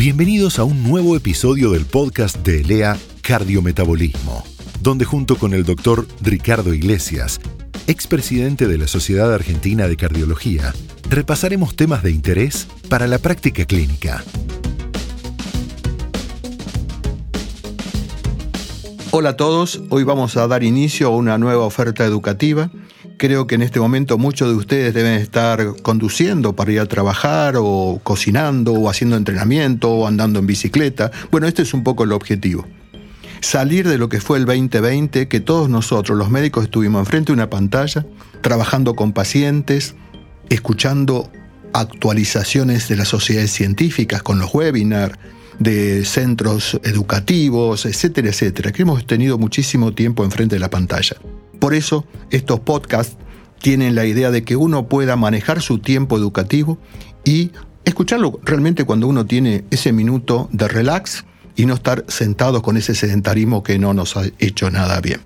[0.00, 4.42] Bienvenidos a un nuevo episodio del podcast de ELEA Cardiometabolismo,
[4.80, 7.38] donde junto con el doctor Ricardo Iglesias,
[7.86, 10.72] expresidente de la Sociedad Argentina de Cardiología,
[11.10, 14.24] repasaremos temas de interés para la práctica clínica.
[19.10, 22.70] Hola a todos, hoy vamos a dar inicio a una nueva oferta educativa.
[23.20, 27.56] Creo que en este momento muchos de ustedes deben estar conduciendo para ir a trabajar
[27.58, 31.10] o cocinando o haciendo entrenamiento o andando en bicicleta.
[31.30, 32.66] Bueno, este es un poco el objetivo.
[33.42, 37.34] Salir de lo que fue el 2020, que todos nosotros, los médicos, estuvimos enfrente de
[37.34, 38.06] una pantalla,
[38.40, 39.96] trabajando con pacientes,
[40.48, 41.30] escuchando
[41.74, 45.18] actualizaciones de las sociedades científicas con los webinars,
[45.58, 51.18] de centros educativos, etcétera, etcétera, que hemos tenido muchísimo tiempo enfrente de la pantalla.
[51.60, 53.16] Por eso estos podcasts
[53.60, 56.78] tienen la idea de que uno pueda manejar su tiempo educativo
[57.24, 57.52] y
[57.84, 61.24] escucharlo realmente cuando uno tiene ese minuto de relax
[61.56, 65.20] y no estar sentados con ese sedentarismo que no nos ha hecho nada bien.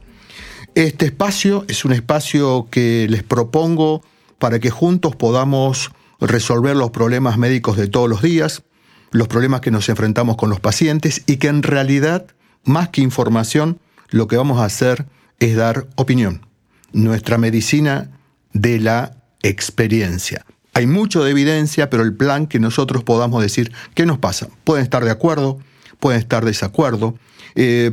[0.75, 4.03] Este espacio es un espacio que les propongo
[4.41, 8.65] para que juntos podamos resolver los problemas médicos de todos los días,
[9.13, 12.27] los problemas que nos enfrentamos con los pacientes y que en realidad,
[12.65, 13.79] más que información,
[14.11, 15.07] lo que vamos a hacer
[15.41, 16.47] es dar opinión.
[16.93, 18.11] Nuestra medicina
[18.53, 20.45] de la experiencia.
[20.73, 24.49] Hay mucho de evidencia, pero el plan que nosotros podamos decir, ¿qué nos pasa?
[24.65, 25.59] Pueden estar de acuerdo,
[26.01, 27.17] pueden estar desacuerdo.
[27.55, 27.93] Eh,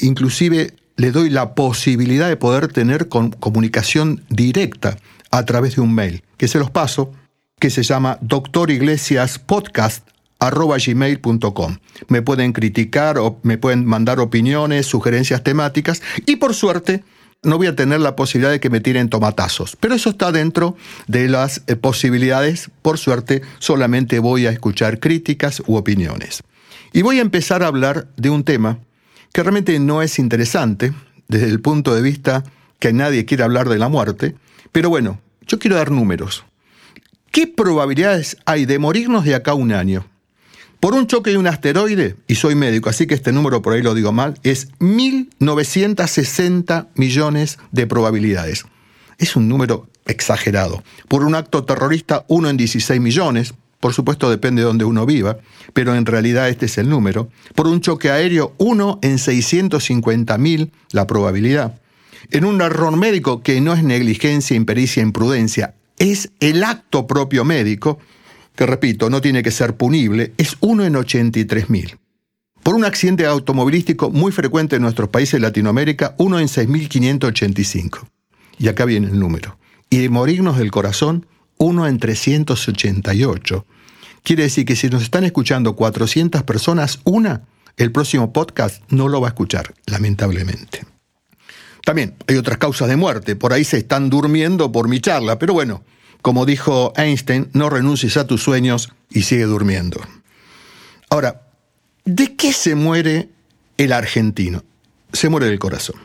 [0.00, 4.98] inclusive le doy la posibilidad de poder tener comunicación directa
[5.30, 7.12] a través de un mail, que se los paso,
[7.58, 10.06] que se llama Doctor Iglesias Podcast
[10.38, 11.78] arroba gmail.com.
[12.08, 17.04] Me pueden criticar o me pueden mandar opiniones, sugerencias temáticas y por suerte
[17.42, 19.76] no voy a tener la posibilidad de que me tiren tomatazos.
[19.76, 22.70] Pero eso está dentro de las eh, posibilidades.
[22.82, 26.42] Por suerte solamente voy a escuchar críticas u opiniones.
[26.92, 28.78] Y voy a empezar a hablar de un tema
[29.32, 30.92] que realmente no es interesante
[31.28, 32.44] desde el punto de vista
[32.78, 34.34] que nadie quiere hablar de la muerte.
[34.72, 36.44] Pero bueno, yo quiero dar números.
[37.30, 40.06] ¿Qué probabilidades hay de morirnos de acá a un año?
[40.80, 43.82] Por un choque de un asteroide, y soy médico, así que este número por ahí
[43.82, 48.64] lo digo mal, es 1.960 millones de probabilidades.
[49.18, 50.84] Es un número exagerado.
[51.08, 55.38] Por un acto terrorista, uno en 16 millones, por supuesto depende de donde uno viva,
[55.72, 57.28] pero en realidad este es el número.
[57.56, 61.80] Por un choque aéreo, uno en 650 mil la probabilidad.
[62.30, 67.98] En un error médico que no es negligencia, impericia, imprudencia, es el acto propio médico,
[68.58, 71.96] que repito, no tiene que ser punible, es uno en 83.000.
[72.64, 78.08] Por un accidente automovilístico muy frecuente en nuestros países de Latinoamérica, uno en 6.585.
[78.58, 79.60] Y acá viene el número.
[79.90, 83.64] Y de morirnos del corazón, uno en 388.
[84.24, 87.42] Quiere decir que si nos están escuchando 400 personas, una,
[87.76, 90.84] el próximo podcast no lo va a escuchar, lamentablemente.
[91.84, 95.52] También hay otras causas de muerte, por ahí se están durmiendo por mi charla, pero
[95.52, 95.84] bueno,
[96.22, 100.00] como dijo Einstein, no renuncies a tus sueños y sigue durmiendo.
[101.10, 101.42] Ahora,
[102.04, 103.30] ¿de qué se muere
[103.76, 104.64] el argentino?
[105.12, 105.96] Se muere del corazón.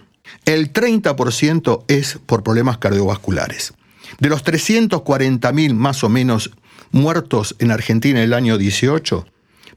[0.46, 3.74] El 30% es por problemas cardiovasculares.
[4.20, 6.52] De los 340.000 más o menos
[6.92, 9.26] muertos en Argentina en el año 18,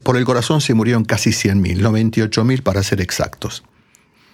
[0.03, 3.63] por el corazón se murieron casi 100.000, 98.000 para ser exactos.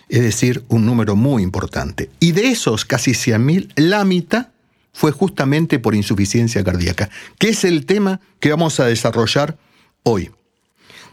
[0.09, 2.09] Es decir, un número muy importante.
[2.19, 4.52] Y de esos casi 100.000, la mitad
[4.93, 7.09] fue justamente por insuficiencia cardíaca,
[7.39, 9.57] que es el tema que vamos a desarrollar
[10.03, 10.31] hoy.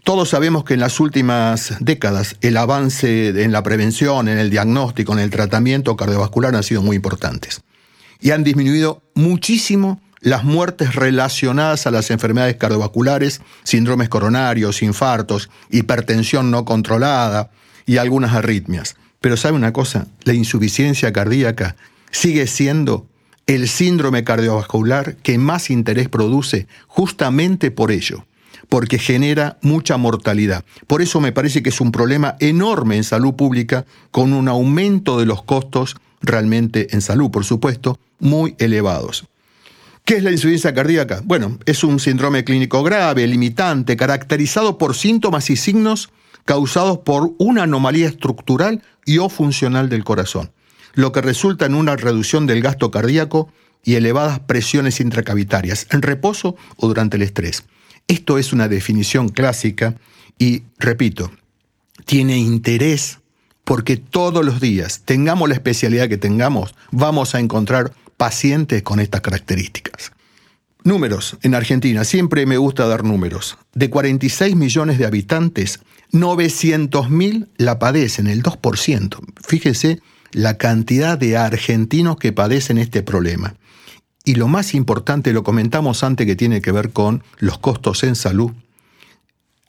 [0.04, 5.12] Todos sabemos que en las últimas décadas el avance en la prevención, en el diagnóstico,
[5.12, 7.62] en el tratamiento cardiovascular han sido muy importantes.
[8.20, 16.50] Y han disminuido muchísimo las muertes relacionadas a las enfermedades cardiovasculares, síndromes coronarios, infartos, hipertensión
[16.50, 17.50] no controlada
[17.86, 18.96] y algunas arritmias.
[19.20, 21.76] Pero sabe una cosa, la insuficiencia cardíaca
[22.10, 23.06] sigue siendo
[23.46, 28.24] el síndrome cardiovascular que más interés produce justamente por ello,
[28.68, 30.64] porque genera mucha mortalidad.
[30.86, 35.18] Por eso me parece que es un problema enorme en salud pública, con un aumento
[35.18, 39.26] de los costos realmente en salud, por supuesto, muy elevados.
[40.04, 41.20] ¿Qué es la insuficiencia cardíaca?
[41.24, 46.10] Bueno, es un síndrome clínico grave, limitante, caracterizado por síntomas y signos
[46.44, 50.50] causados por una anomalía estructural y o funcional del corazón
[50.94, 53.52] lo que resulta en una reducción del gasto cardíaco
[53.84, 57.64] y elevadas presiones intracavitarias, en reposo o durante el estrés.
[58.08, 59.94] Esto es una definición clásica
[60.38, 61.30] y, repito,
[62.04, 63.18] tiene interés
[63.64, 69.20] porque todos los días, tengamos la especialidad que tengamos, vamos a encontrar pacientes con estas
[69.20, 70.12] características.
[70.82, 73.58] Números en Argentina, siempre me gusta dar números.
[73.74, 75.80] De 46 millones de habitantes,
[76.12, 79.18] 900.000 la padecen, el 2%.
[79.46, 80.00] Fíjese
[80.32, 83.54] la cantidad de argentinos que padecen este problema.
[84.24, 88.14] Y lo más importante, lo comentamos antes, que tiene que ver con los costos en
[88.14, 88.52] salud.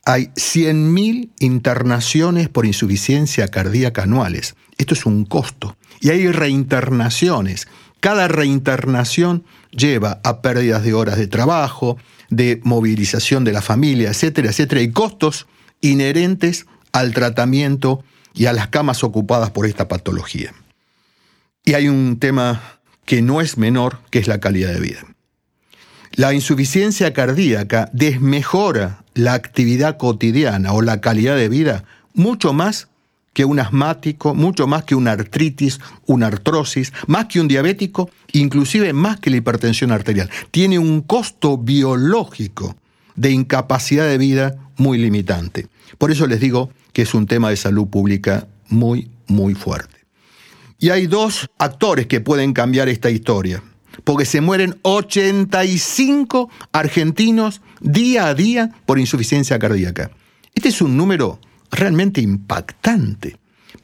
[0.03, 4.55] Hay 100.000 internaciones por insuficiencia cardíaca anuales.
[4.77, 5.77] Esto es un costo.
[5.99, 7.67] Y hay reinternaciones.
[7.99, 11.97] Cada reinternación lleva a pérdidas de horas de trabajo,
[12.29, 15.47] de movilización de la familia, etcétera, etcétera, y costos
[15.81, 18.03] inherentes al tratamiento
[18.33, 20.53] y a las camas ocupadas por esta patología.
[21.63, 25.05] Y hay un tema que no es menor, que es la calidad de vida.
[26.13, 31.83] La insuficiencia cardíaca desmejora la actividad cotidiana o la calidad de vida
[32.13, 32.89] mucho más
[33.33, 38.91] que un asmático, mucho más que una artritis, una artrosis, más que un diabético, inclusive
[38.91, 40.29] más que la hipertensión arterial.
[40.51, 42.75] Tiene un costo biológico
[43.15, 45.67] de incapacidad de vida muy limitante.
[45.97, 49.97] Por eso les digo que es un tema de salud pública muy, muy fuerte.
[50.79, 53.63] Y hay dos actores que pueden cambiar esta historia,
[54.03, 60.11] porque se mueren 85 argentinos día a día por insuficiencia cardíaca.
[60.55, 63.37] Este es un número realmente impactante,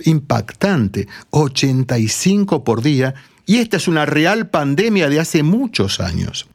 [0.05, 3.13] impactante, 85 por día,
[3.45, 6.47] y esta es una real pandemia de hace muchos años.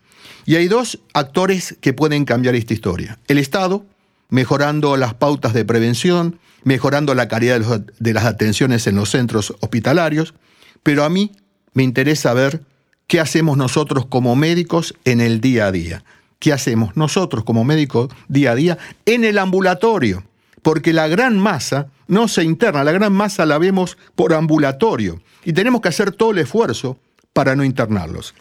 [0.45, 3.19] Y hay dos actores que pueden cambiar esta historia.
[3.29, 3.85] El Estado,
[4.29, 7.61] mejorando las pautas de prevención, mejorando la calidad
[7.99, 10.35] de las atenciones en los centros hospitalarios,
[10.83, 11.33] pero a mí
[11.75, 12.63] me interesa ver
[13.07, 16.05] qué hacemos nosotros como médicos en el día a día.
[16.39, 20.25] ¿Qué hacemos nosotros como médicos día a día en el ambulatorio?
[20.63, 25.53] porque la gran masa no se interna, la gran masa la vemos por ambulatorio y
[25.53, 26.99] tenemos que hacer todo el esfuerzo
[27.33, 28.35] para no internarlos.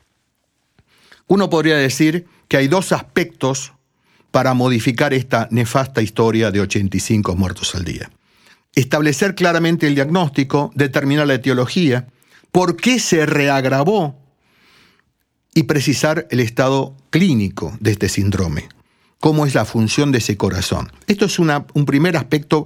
[1.28, 3.74] Uno podría decir que hay dos aspectos
[4.32, 8.12] para modificar esta nefasta historia de 85 muertos al día.
[8.76, 12.08] Establecer claramente el diagnóstico, determinar la etiología,
[12.52, 14.18] por qué se reagravó
[15.54, 18.70] y precisar el estado clínico de este síndrome
[19.22, 20.92] cómo es la función de ese corazón.
[21.08, 22.66] Esto es un primer aspecto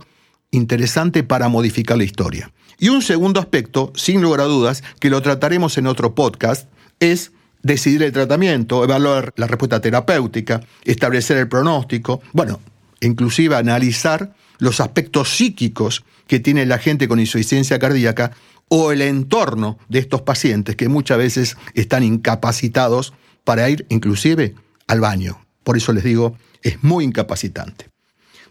[0.50, 2.52] interesante para modificar la historia.
[2.80, 6.68] Y un segundo aspecto, sin lugar a dudas, que lo trataremos en otro podcast,
[7.00, 7.34] es
[7.66, 12.60] decidir el tratamiento, evaluar la respuesta terapéutica, establecer el pronóstico, bueno,
[13.02, 18.34] inclusive analizar los aspectos psíquicos que tiene la gente con insuficiencia cardíaca
[18.68, 23.14] o el entorno de estos pacientes que muchas veces están incapacitados
[23.44, 24.54] para ir inclusive
[24.86, 25.44] al baño.
[25.64, 27.90] Por eso les digo, es muy incapacitante.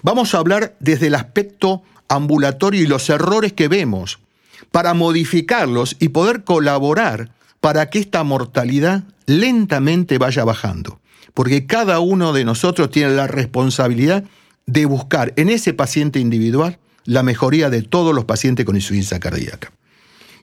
[0.02, 4.19] Vamos a hablar desde el aspecto ambulatorio y los errores que vemos
[4.72, 7.31] para modificarlos y poder colaborar
[7.64, 11.00] para que esta mortalidad lentamente vaya bajando.
[11.32, 14.25] Porque cada uno de nosotros tiene la responsabilidad
[14.66, 19.72] de buscar en ese paciente individual la mejoría de todos los pacientes con insuficiencia cardíaca.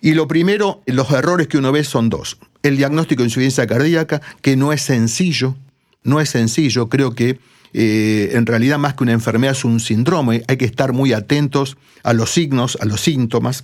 [0.01, 2.39] Y lo primero, los errores que uno ve son dos.
[2.63, 5.56] El diagnóstico de insuficiencia cardíaca, que no es sencillo,
[6.01, 7.38] no es sencillo, creo que
[7.73, 11.77] eh, en realidad más que una enfermedad es un síndrome, hay que estar muy atentos
[12.01, 13.63] a los signos, a los síntomas,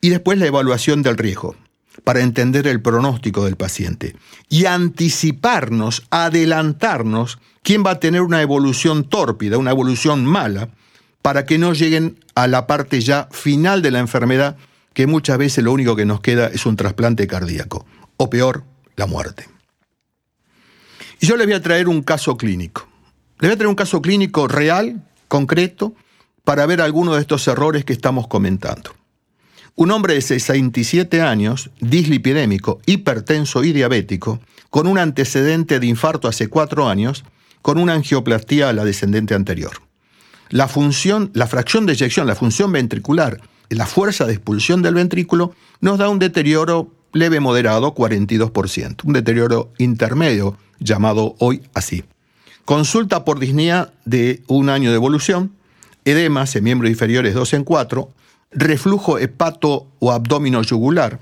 [0.00, 1.56] y después la evaluación del riesgo,
[2.04, 4.16] para entender el pronóstico del paciente,
[4.48, 10.68] y anticiparnos, adelantarnos, quién va a tener una evolución tórpida, una evolución mala,
[11.22, 14.56] para que no lleguen a la parte ya final de la enfermedad,
[14.92, 18.64] que muchas veces lo único que nos queda es un trasplante cardíaco, o peor,
[18.96, 19.48] la muerte.
[21.20, 22.88] Y yo les voy a traer un caso clínico.
[23.38, 25.94] Les voy a traer un caso clínico real, concreto,
[26.44, 28.92] para ver algunos de estos errores que estamos comentando.
[29.74, 36.48] Un hombre de 67 años, dislipidémico, hipertenso y diabético, con un antecedente de infarto hace
[36.48, 37.24] cuatro años,
[37.62, 39.72] con una angioplastía a la descendente anterior.
[40.50, 45.54] La función, la fracción de eyección, la función ventricular, la fuerza de expulsión del ventrículo,
[45.80, 52.04] nos da un deterioro leve moderado, 42%, un deterioro intermedio, llamado hoy así.
[52.64, 55.52] Consulta por disnea de un año de evolución,
[56.04, 58.08] edemas en miembros inferiores 2 en 4,
[58.52, 61.20] reflujo hepato o abdomino yugular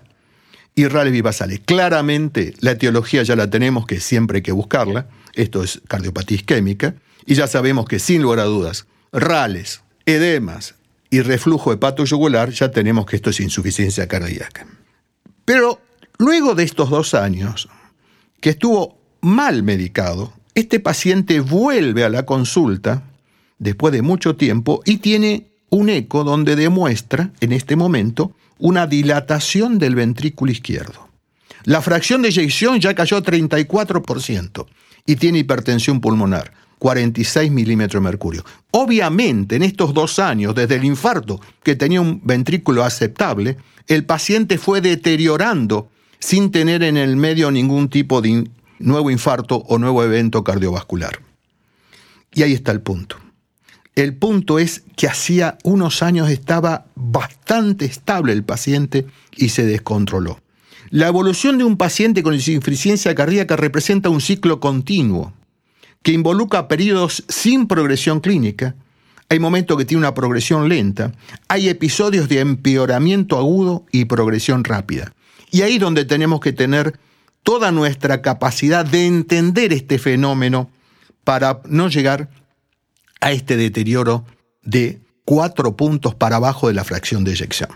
[0.75, 1.61] y rales bivasales.
[1.65, 5.09] Claramente la etiología ya la tenemos, que siempre hay que buscarla.
[5.35, 6.95] Esto es cardiopatía isquémica.
[7.27, 10.75] Y ya sabemos que sin lugar a dudas, rales, edemas
[11.11, 14.67] y reflujo hepato yugular, ya tenemos que esto es insuficiencia cardíaca.
[15.45, 15.81] Pero
[16.19, 17.69] luego de estos dos años,
[18.41, 23.03] que estuvo mal medicado, este paciente vuelve a la consulta
[23.59, 29.79] después de mucho tiempo y tiene un eco donde demuestra en este momento una dilatación
[29.79, 31.09] del ventrículo izquierdo.
[31.65, 34.67] La fracción de eyección ya cayó a 34%
[35.07, 36.53] y tiene hipertensión pulmonar.
[36.79, 38.45] 46 milímetros de mercurio.
[38.71, 44.57] Obviamente, en estos dos años, desde el infarto, que tenía un ventrículo aceptable, el paciente
[44.57, 48.49] fue deteriorando sin tener en el medio ningún tipo de
[48.79, 51.21] nuevo infarto o nuevo evento cardiovascular.
[52.33, 53.17] Y ahí está el punto.
[54.01, 59.05] El punto es que hacía unos años estaba bastante estable el paciente
[59.37, 60.41] y se descontroló.
[60.89, 65.35] La evolución de un paciente con insuficiencia cardíaca representa un ciclo continuo
[66.03, 68.75] que involucra periodos sin progresión clínica,
[69.29, 71.13] hay momentos que tiene una progresión lenta,
[71.49, 75.13] hay episodios de empeoramiento agudo y progresión rápida.
[75.51, 76.99] Y ahí donde tenemos que tener
[77.43, 80.71] toda nuestra capacidad de entender este fenómeno
[81.23, 82.31] para no llegar
[83.21, 84.25] a este deterioro
[84.63, 87.71] de cuatro puntos para abajo de la fracción de eyección.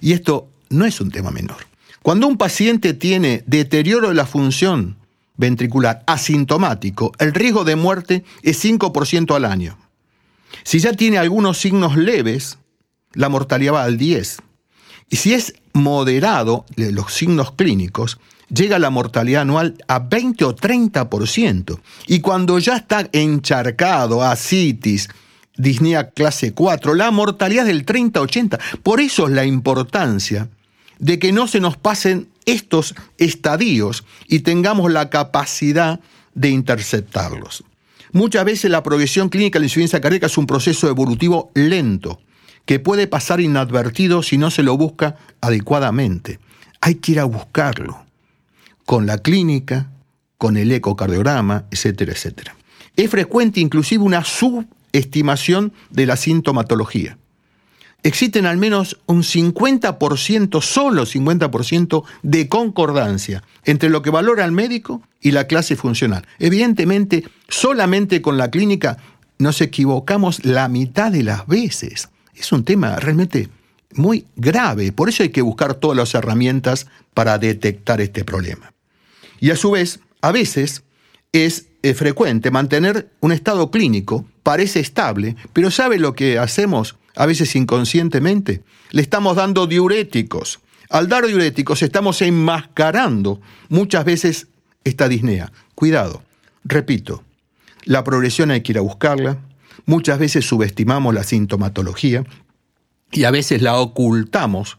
[0.00, 1.66] Y esto no es un tema menor.
[2.02, 4.96] Cuando un paciente tiene deterioro de la función
[5.36, 9.78] ventricular asintomático, el riesgo de muerte es 5% al año.
[10.62, 12.58] Si ya tiene algunos signos leves,
[13.14, 14.38] la mortalidad va al 10.
[15.10, 18.18] Y si es moderado, los signos clínicos,
[18.54, 21.80] llega la mortalidad anual a 20 o 30%.
[22.06, 25.08] Y cuando ya está encharcado, asitis,
[25.56, 28.58] disnea clase 4, la mortalidad es del 30-80.
[28.82, 30.48] Por eso es la importancia
[30.98, 36.00] de que no se nos pasen estos estadios y tengamos la capacidad
[36.34, 37.64] de interceptarlos.
[38.12, 42.20] Muchas veces la progresión clínica de la insuficiencia cardíaca es un proceso evolutivo lento
[42.64, 46.38] que puede pasar inadvertido si no se lo busca adecuadamente.
[46.80, 48.04] Hay que ir a buscarlo
[48.84, 49.90] con la clínica,
[50.38, 52.56] con el ecocardiograma, etcétera, etcétera.
[52.96, 57.16] Es frecuente inclusive una subestimación de la sintomatología
[58.04, 65.02] existen al menos un 50%, solo 50% de concordancia entre lo que valora el médico
[65.20, 66.24] y la clase funcional.
[66.38, 68.98] Evidentemente, solamente con la clínica
[69.38, 72.10] nos equivocamos la mitad de las veces.
[72.36, 73.48] Es un tema realmente
[73.94, 78.73] muy grave, por eso hay que buscar todas las herramientas para detectar este problema.
[79.44, 80.84] Y a su vez, a veces
[81.32, 86.96] es eh, frecuente mantener un estado clínico, parece estable, pero ¿sabe lo que hacemos?
[87.16, 90.60] a veces inconscientemente, le estamos dando diuréticos.
[90.88, 94.48] Al dar diuréticos estamos enmascarando muchas veces
[94.84, 95.52] esta disnea.
[95.74, 96.22] Cuidado,
[96.64, 97.22] repito,
[97.84, 99.38] la progresión hay que ir a buscarla,
[99.84, 102.24] muchas veces subestimamos la sintomatología
[103.12, 104.78] y a veces la ocultamos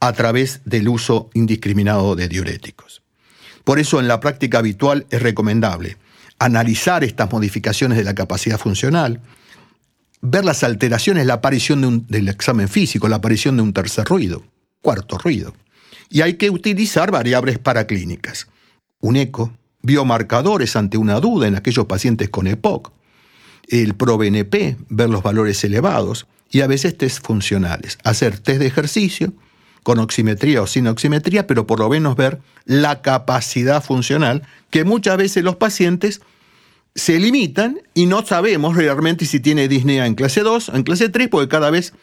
[0.00, 3.01] a través del uso indiscriminado de diuréticos.
[3.64, 5.96] Por eso en la práctica habitual es recomendable
[6.42, 9.20] analizar estas modificaciones de la capacidad funcional,
[10.20, 14.42] ver las alteraciones, la aparición del examen físico, la aparición de un tercer ruido,
[14.80, 15.54] cuarto ruido.
[16.10, 18.48] Y hay que utilizar variables paraclínicas.
[19.00, 19.52] Un eco,
[19.82, 22.92] biomarcadores ante una duda en aquellos pacientes con EPOC,
[23.68, 29.32] el ProBNP, ver los valores elevados, y a veces test funcionales, hacer test de ejercicio,
[29.82, 35.16] con oximetría o sin oximetría, pero por lo menos ver la capacidad funcional que muchas
[35.16, 36.20] veces los pacientes
[36.94, 41.08] se limitan y no sabemos realmente si tiene disnea en clase 2 o en clase
[41.08, 41.94] 3, porque cada vez